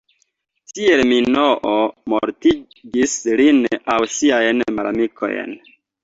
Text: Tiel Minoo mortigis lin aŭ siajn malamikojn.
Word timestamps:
Tiel 0.77 1.01
Minoo 1.09 1.75
mortigis 2.13 3.13
lin 3.41 3.59
aŭ 3.97 3.99
siajn 4.13 4.65
malamikojn. 4.79 5.55